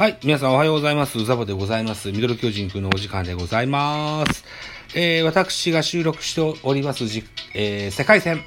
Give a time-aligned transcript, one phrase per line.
[0.00, 0.18] はい。
[0.24, 1.22] 皆さんおはようございます。
[1.26, 2.10] ザボでございます。
[2.10, 4.46] ミドル巨人くんのお時間でございます。
[4.94, 7.22] えー、私が収録しておりますじ、
[7.54, 8.40] えー、世界戦、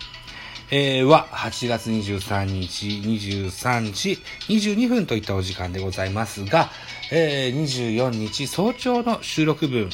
[0.71, 4.17] えー、は8月23日23時
[4.51, 6.71] 22分といったお時間でございますが、
[7.11, 9.91] えー、24日早朝の収録分、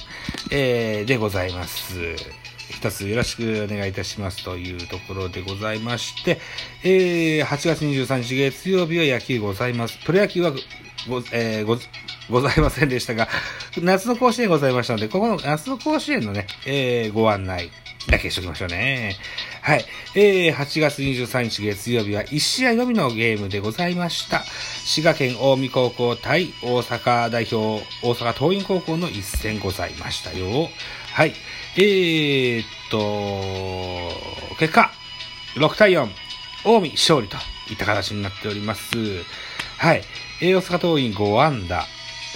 [0.52, 2.16] えー、でございます。
[2.70, 6.40] 一つよろしくお願いいたしますというところでございまして、
[6.86, 10.00] えー、8月23日月曜日は野球ございます。
[10.06, 10.54] プロ野球は
[11.08, 11.78] ご、えー、ご、
[12.30, 13.28] ございませんでしたが、
[13.82, 17.72] 夏の甲子園ございましたので、ここの夏の甲子園のね、えー、ご案内
[18.08, 19.16] だけしときましょうね。
[19.62, 19.86] はい。
[20.16, 24.44] えー、8月23日月曜日は1試合のみのゲームでございました。
[24.44, 30.70] 滋賀県近江高校対大阪代表、大阪桐蔭高校の一戦ございましたよ。
[31.14, 31.34] はい。
[31.78, 34.92] えー、っと、結果、
[35.56, 36.08] 6対4、
[36.64, 37.38] 近江勝利と
[37.70, 38.96] いった形になっております。
[39.80, 40.02] はい。
[40.42, 41.86] えー、大阪桐蔭5安打、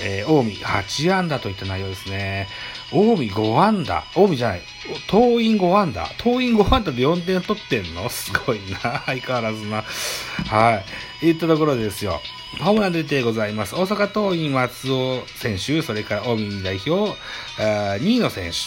[0.02, 2.48] えー、近江8安打といった内容ですね。
[2.90, 4.62] 近江5安打、近江じゃない、
[5.10, 8.08] 桐蔭5安打、桐蔭5安打で4点取ってんの？
[8.10, 9.04] すごいな。
[9.06, 9.84] 相変わらずな。
[10.48, 10.82] は
[11.22, 11.28] い。
[11.28, 12.22] いったところですよ。
[12.62, 13.76] ホームラン出てございます。
[13.76, 17.18] 大阪桐蔭松尾選手、それから近江代表、
[17.58, 18.58] 2位の選手、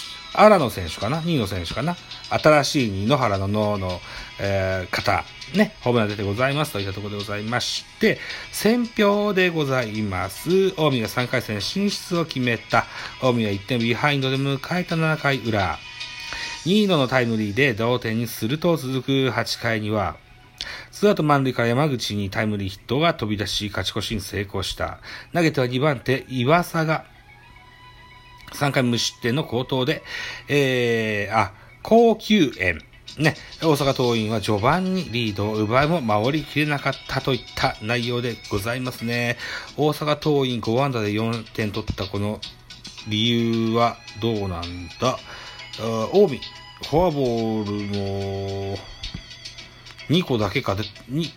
[0.41, 1.97] 荒野選手かな ?2 位の選手かな？
[2.31, 4.01] 新しい二野原の脳の、
[4.41, 8.19] えー、方、ね、ホームラン出てございますといったところでございまして、
[8.53, 10.71] 選票でございます。
[10.71, 12.87] 近江が3回戦進出を決めた。
[13.21, 15.79] 近江は1点ビハインドで迎えた7回裏。
[16.67, 20.17] 2位のタイムリーで同点にすると続く8回には、
[20.91, 24.99] ツーアウト満塁から山口にタイムリーヒットが飛び出し、勝ち越しに成功した。
[25.33, 27.05] 投げては2番手、岩佐が、
[28.53, 30.03] 3回無失点の好投で、
[30.49, 31.53] えー、あ、
[31.83, 32.81] 高級園。
[33.19, 39.39] ね、大阪桐蔭は序盤にリードを奪いも守りきれなかったといった内容でございますね。
[39.77, 42.41] 大阪桐蔭5安打で4点取ったこの
[43.09, 43.31] 理
[43.71, 45.19] 由はどうなんだ？
[45.79, 46.41] あ近江、
[46.89, 48.79] フォアボールも
[50.09, 51.33] 2個だけかで、に、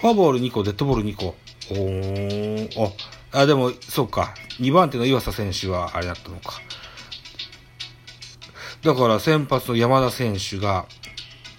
[0.00, 1.34] フォアボール2個、デッドボール2個。
[1.70, 2.92] おー、あ、
[3.32, 4.34] あ、でも、そうか。
[4.60, 6.60] 2番手の岩佐選手はあれだったのか。
[8.82, 10.86] だから先発の山田選手が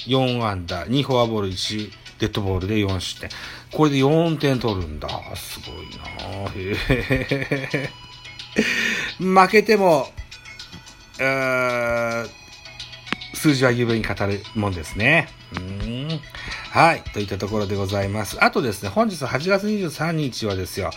[0.07, 3.29] 4安打、2フォアボール1デッドボールで4失点。
[3.71, 5.07] これで4点取るんだ。
[5.35, 6.05] すごいな
[6.53, 7.89] へ
[9.17, 10.11] 負けても、
[13.33, 15.29] 数字は有名に語るもんですね。
[15.55, 15.92] うん。
[16.73, 17.03] はい。
[17.13, 18.43] といったところでございます。
[18.43, 20.89] あとですね、本日8月23日はですよ、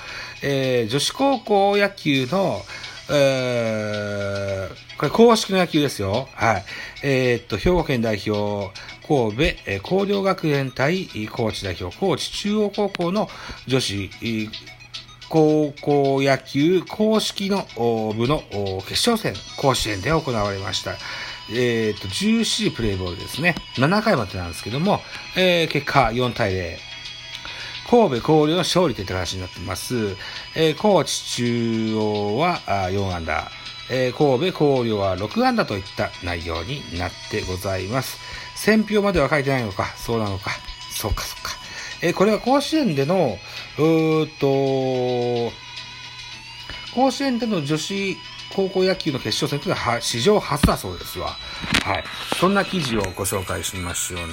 [0.42, 2.62] えー、女子高校野球の、
[3.10, 6.30] えー、これ公式の野球ですよ。
[6.32, 6.64] はい。
[7.02, 8.72] えー、っと、兵庫県代表、
[9.06, 13.28] 神戸、えー、高陵学園対高知代表、高知中央高校の
[13.66, 14.10] 女子、
[15.28, 17.66] 高校野球公式の
[18.14, 18.40] 部の
[18.88, 20.92] 決勝戦、甲子園で行われました。
[21.50, 23.54] えっ、ー、と、14プレイボールですね。
[23.74, 25.00] 7回までなんですけども、
[25.36, 26.78] えー、結果4対0。
[27.88, 30.16] 神戸広陵の勝利といった形になってます。
[30.56, 33.48] えー、高知中央はあ4安打、
[33.90, 38.18] えー、神戸広陵は6安打といった内容になってございます。
[38.56, 40.50] 選票までは書いてないのか、そうなのか、
[40.90, 41.52] そうかそうか。
[42.02, 43.38] えー、これは甲子園での、
[43.78, 45.52] うーっと、
[46.92, 48.16] 甲子園での女子
[48.54, 51.36] 高校野球の決勝戦というのは史上初だそうですわ。
[51.84, 52.04] はい。
[52.38, 54.26] そんな記事をご紹介しましょうね。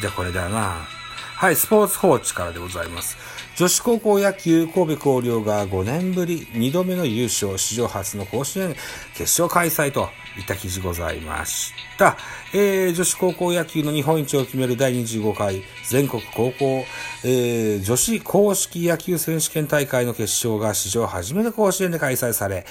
[0.00, 0.95] じゃあこれだな。
[1.38, 3.18] はい、スポーツ報知からでございます。
[3.56, 8.74] 女子高校野球神戸広陵が5年ぶり2度目の優勝、史上初の甲子園
[9.12, 10.08] 決勝開催と
[10.38, 12.16] いった記事ございました。
[12.54, 16.86] えー、女子高校野球の日本一を決める第25回全国高校、
[17.22, 22.64] えー、女子公式野球選手権大会の決勝が史上初めて甲子園で開催され、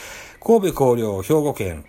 [0.43, 1.85] 神戸広陵兵庫県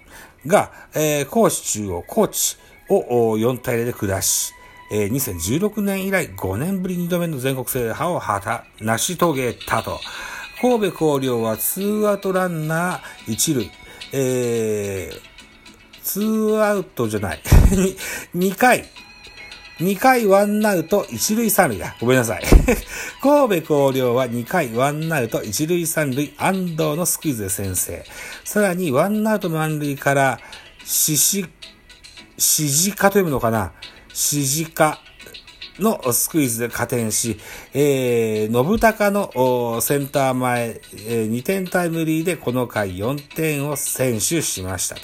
[0.47, 2.59] が、えー、高知中央高知
[2.91, 4.53] を4対0で下し、
[4.91, 10.01] えー、2016年以来5年ぶり2度目の全国制覇を果た、成し遂げたと。
[10.61, 13.71] 神戸広陵はツーアウトランナー1塁、
[14.13, 17.41] えー、ツーアウトじゃない。
[18.35, 18.87] 2回、
[19.81, 21.97] 2回ワンアウト1塁3塁だ。
[22.01, 22.43] ごめんなさい。
[23.21, 28.05] 神戸広陵は2回ワンアウト1塁3塁安藤のスクイズで先制。
[28.43, 30.41] さらにワンアウト満塁から、
[30.83, 31.45] しし、
[32.39, 33.73] しじかと読むのかな
[34.17, 34.99] しじか
[35.79, 37.37] のスクイズで加点し、
[37.75, 45.03] えー、信高のセンター前、えー、2点タイムリーでこの回4点を先取しましたと。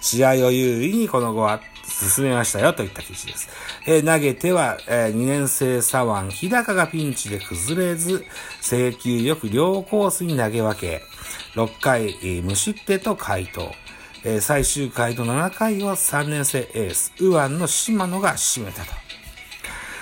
[0.00, 3.50] 試合を優位にこの後は進めましたよといった記事です。
[3.86, 8.24] えー、投げては、えー、2年生左腕、日高がピンチで崩れず、
[8.62, 11.02] 制球よく両コースに投げ分け、
[11.54, 13.72] 6回、えー、無失点と回答。
[14.30, 18.92] え、最終回の7回を3年生エース、右腕の島野が締めたと。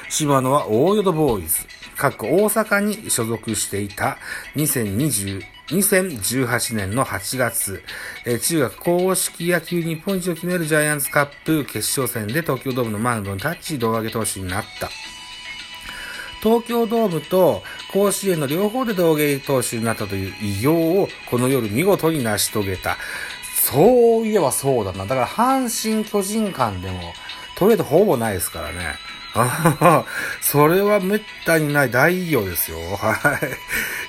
[0.09, 1.65] 島野は大淀ボーイズ、
[1.97, 4.19] 各大阪に所属していた
[4.57, 7.83] 2020 2018年の8月、
[8.25, 14.91] え中学公式野球日本一を決めるジャイアンツカップ決勝戦で東京ドームのマウンドに立ち、胴上げ投手になった。
[16.43, 17.63] 東京ドームと
[17.93, 22.99] 甲子園の両方で胴上げ投手になったという偉業をこの夜見事に成し遂げた。
[23.67, 25.07] そういえばそうだな。
[25.07, 27.13] だから阪神巨人間でも、
[27.57, 28.95] トレードほぼないですからね。
[30.41, 32.79] それは滅多にない大偉業ですよ。
[32.97, 33.39] はい。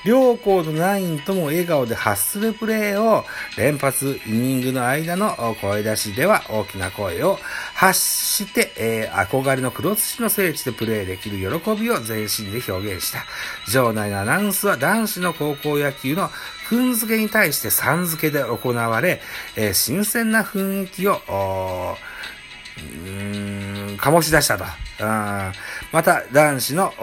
[0.08, 3.26] 両校のナインとも笑顔で発するプレーを
[3.58, 7.40] 連発、イニングの間の声出しでは大きな声を
[7.74, 13.26] 発して、えー、憧れの黒土の聖地でプレーできる喜びを全身で表現した。
[13.72, 16.32] 場内のアナウンスは男子の高校野球の
[16.70, 19.22] くん付けに対してさん付けで行われ、
[19.56, 21.22] えー、新鮮な雰囲気を、
[22.78, 23.57] うーん、
[23.98, 24.66] 醸し出したと。
[25.92, 26.94] また、男子の、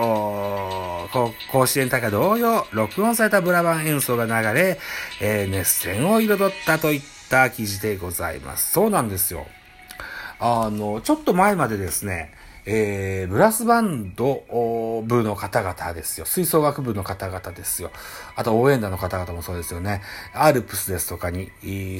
[1.50, 4.78] 甲子園大会同様、録音されたブラバン演奏が流れ、
[5.20, 8.72] えー、熱戦を彩ったといった記事でございます。
[8.72, 9.46] そうなんですよ。
[10.40, 12.32] あの、ちょっと前までですね、
[12.66, 16.26] えー、ブラスバンド部の方々ですよ。
[16.26, 17.90] 吹奏楽部の方々ですよ。
[18.36, 20.02] あと応援団の方々もそうですよね。
[20.32, 21.50] アルプスですとかに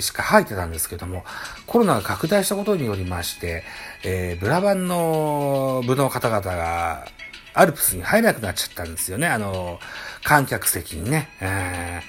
[0.00, 1.24] しか入ってたんですけども、
[1.66, 3.64] コロナが拡大したことによりまして、
[4.04, 7.06] えー、ブラバンの部の方々が
[7.52, 9.28] アルプスに入らなくなっちゃったんですよね。
[9.28, 9.78] あの、
[10.22, 11.28] 観客席にね。
[11.40, 12.02] え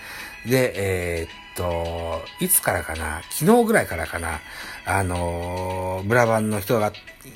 [0.46, 4.40] ー、で、えーと、いつからかな、昨日ぐらいからかな、
[4.86, 6.92] あのブラバンの人が、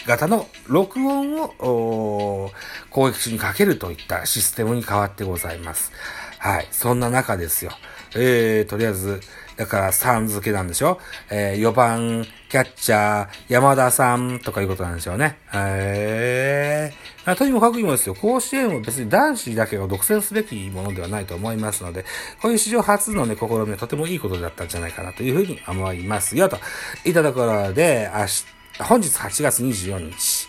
[0.06, 2.52] 型の録音を
[2.90, 5.92] 攻撃中にかけるといったシステムに変わってございます。
[6.38, 6.68] はい。
[6.72, 7.72] そんな中ですよ。
[8.16, 9.22] えー、とりあえず、
[9.58, 11.00] だからさん付けなんでしょ？
[11.30, 15.38] えー、4番、キャッチャー、山田さんとかいうことなんでしょうね。
[15.54, 17.19] へー。
[17.36, 22.06] とにもかくにもですよ、甲子園は別に男子だけが独占すべきものではないと思いますので、
[22.42, 26.58] こういう史上初のね、試みはとてもいいことだったんじゃないかなというふうに思いますよ、と。
[27.06, 28.46] いたところで、明日、
[28.84, 30.48] 本日8月24日、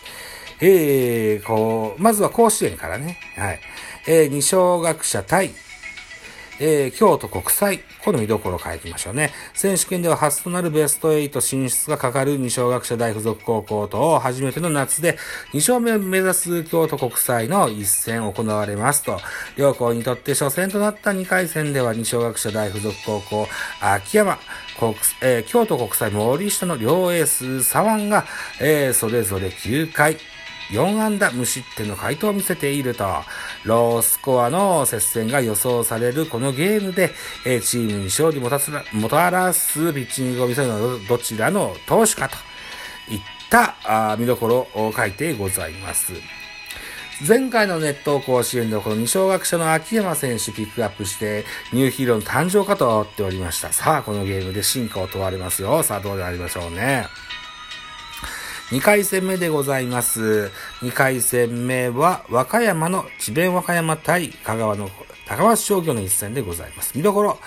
[0.61, 3.59] えー、こう、まずは甲子園からね、はい。
[4.07, 5.51] えー、二小学者対
[6.63, 9.31] えー、京都国際、この見どころを書いてみましょうね。
[9.55, 15.17] 選手権では初となるベスト8進出がかかる二小学者大附属高校と初めての夏で
[15.53, 19.19] 2勝目を目指す京都国際の一戦行われますと、
[19.57, 23.47] 両校にとって初戦となった2回戦では二小学者大附属高校、
[23.81, 24.37] 秋山、
[24.79, 28.25] 国えー、京都国際森下の両エース左腕が、
[28.59, 30.17] えー、それぞれ9回、
[30.71, 33.05] 4安打無失点の回答を見せていると、
[33.63, 37.11] ロースコアの接戦が予想されるこのゲームで、
[37.45, 42.35] えチームに勝利もたつもたらすピッチングを見せるのはどちらの投手かと
[43.13, 43.19] いっ
[43.49, 46.13] たあ見どころを書いてございます。
[47.27, 53.71] 前回のネット甲子園でこの二小学者の秋山選手ピックアップしてニューヒーローの誕生かと思っておりました。
[53.71, 55.83] さあ、このゲームで進化を問われますよ。
[55.83, 57.05] さあ、どうでありましょうね。
[58.71, 60.49] 2回戦目でございます。
[60.79, 64.89] 2回戦目は、和歌山の智弁和歌山対香川の
[65.27, 66.93] 高松商業の一戦でございます。
[66.95, 67.37] 見どころ、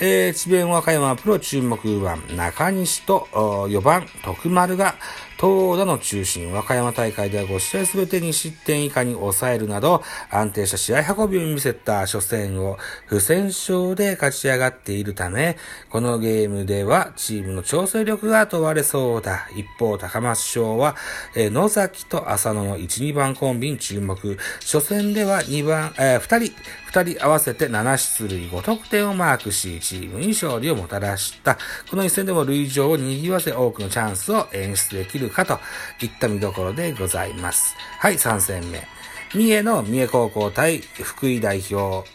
[0.00, 4.96] えー、智弁和歌山プロ注目番、中西と4番徳丸が
[5.38, 15.56] 投打の中心、和歌山大会では5試合すべてに失点以下に抑えるなど、安定した試合運びを見せた初戦を不戦勝で勝ち上がっているため、
[15.90, 19.48] このゲームではチームの調整力が問われそうだ。
[19.54, 20.96] 一方、高松賞は、
[21.34, 24.38] え、野崎と浅野の1、2番コンビに注目。
[24.60, 26.54] 初戦では2番、えー、2人、
[26.92, 31.58] 2人合わせて7出塁5得点をマークし、チームに勝利をもたらした。
[31.90, 35.60] この一戦でも塁上を賑わせ多くのチャンスを演出できるるかと
[36.02, 37.76] いった見どころでございます。
[37.98, 38.86] はい、3戦目。
[39.34, 42.08] 三重の三重高校対福井代表、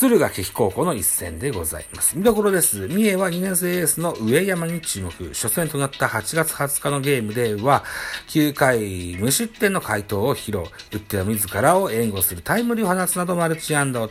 [0.00, 2.16] 敦賀気比高校の一戦でございます。
[2.16, 2.86] 見どころです。
[2.86, 5.10] 三重は2年生エースの上山に注目。
[5.10, 7.82] 初戦となった8月20日のゲームでは、
[8.28, 10.62] 9回無失点の回答を披露。
[10.92, 14.10] 打っては自らを援護するタイムリーを放つなどマルチアンドを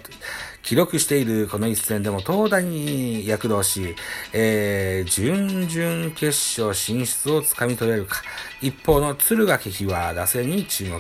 [0.68, 3.96] 記録しているこの一戦でも投打に躍動し、
[4.34, 6.26] えー、準々決
[6.62, 8.22] 勝進出をつかみ取れるか。
[8.62, 11.00] 一方の敦賀気比は打線に注目。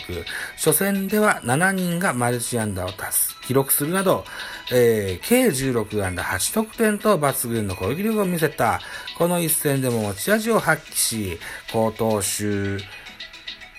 [0.55, 3.41] 初戦では7人がマルチアンダーを達す。
[3.41, 4.23] 記録するなど、
[4.71, 8.79] えー、計16安打8得点と抜群の攻撃力を見せた。
[9.17, 11.39] この一戦でも持ち味を発揮し、
[11.73, 12.81] 高投手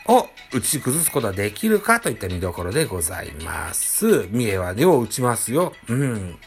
[0.08, 4.26] を打ち崩すことはできるかといった見どころでございます。
[4.30, 5.74] 三重は量を打ちますよ。
[5.88, 6.38] うん。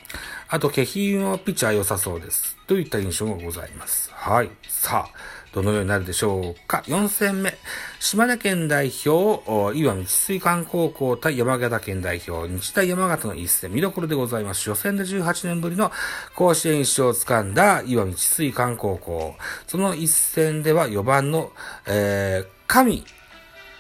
[0.50, 2.58] あと、気品のピッチャー良さそうです。
[2.68, 4.12] といった印象もございます。
[4.14, 4.50] はい。
[4.68, 5.18] さあ、
[5.54, 6.84] どのようになるでしょうか。
[6.88, 7.54] 4戦目。
[8.00, 14.68] 島根県代表、岩見治水館高校対山形県代表、日大山形の一戦、見どころでございます。
[14.70, 15.92] 初戦で18年ぶりの
[16.36, 19.36] 甲子園一勝を掴んだ岩見治水館高校。
[19.68, 21.52] その一戦では4番の、
[21.86, 23.06] えー、神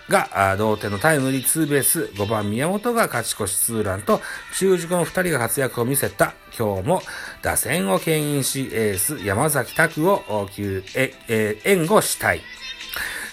[0.09, 4.21] が同点のタイムリーツーベース、5番宮本が勝ち越しツーランと、
[4.57, 7.01] 中軸の2人が活躍を見せた、今日も
[7.41, 10.21] 打線を牽引し、エース山崎拓を
[10.95, 12.41] え、え援護したい。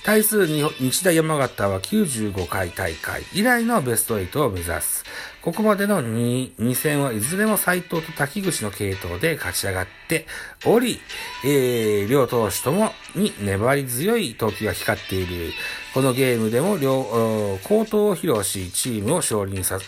[0.09, 5.05] 対する日大山形は95回大会以来のベスト8を目指す。
[5.43, 10.25] ここまでの 2, 2戦はいずれも斎藤と滝口の系統で勝ち上がって
[10.65, 10.99] おり、
[11.45, 15.53] えー、両投手ともに粘り強い投球が光っている。
[15.93, 19.79] このゲームでも両、高投を披露し、チームを勝利にさ、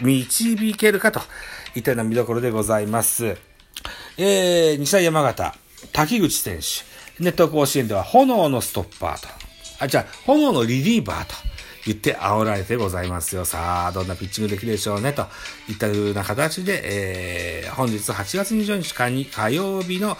[0.00, 1.20] 導けるかと
[1.74, 3.36] いったような見どころでございます。
[4.16, 5.54] えー、西大山形、
[5.92, 9.41] 滝口選手、ネット甲子園では炎のストッパーと、
[9.82, 11.34] あ、じゃあ、炎のリリーバーと、
[11.84, 13.44] 言って煽られてございますよ。
[13.44, 15.26] さあ、どんなピッチングできるでしょうね、と
[15.68, 20.16] いった風な形で、えー、本日8月24日に火曜日の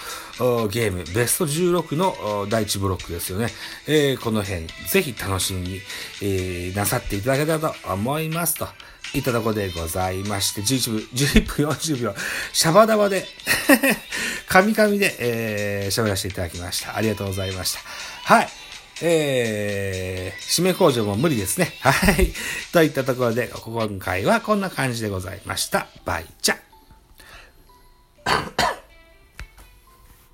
[0.69, 3.47] ゲーム、ベスト16の第1ブロックですよね。
[3.87, 5.81] えー、この辺、ぜひ楽しみに、
[6.21, 8.67] えー、なさっていただけたらと思いますと。
[9.15, 12.15] いったとこでございまして、11分、11分40秒、
[12.55, 13.29] シャバダバで
[14.49, 16.97] カミカミで、えー、喋らせていただきました。
[16.97, 17.81] ありがとうございました。
[18.25, 18.72] はい。
[19.05, 21.75] えー、締め工場も無理ですね。
[21.83, 22.33] はい。
[22.73, 25.89] といったところで、今回はこんな感じでございました。
[26.05, 28.72] バイチャ。